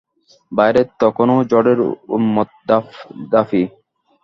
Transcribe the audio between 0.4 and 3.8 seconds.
বাইরে তখনো ঝড়ের উন্মত্ত দাপদাপি।